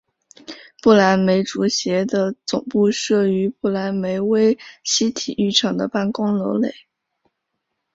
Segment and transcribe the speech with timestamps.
[0.81, 6.73] 不来梅足协的总部设于不来梅威悉体育场的办公楼内。